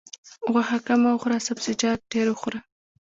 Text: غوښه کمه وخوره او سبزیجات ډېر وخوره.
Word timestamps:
غوښه 0.51 0.77
کمه 0.87 1.09
وخوره 1.11 1.35
او 1.39 1.45
سبزیجات 1.47 1.99
ډېر 2.13 2.25
وخوره. 2.29 2.59